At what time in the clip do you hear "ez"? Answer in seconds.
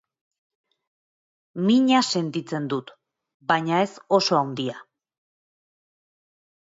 3.89-3.93